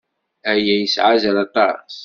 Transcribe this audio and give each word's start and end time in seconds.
Aya 0.51 0.75
yesɛa 0.79 1.09
azal 1.15 1.37
aṭas. 1.45 1.95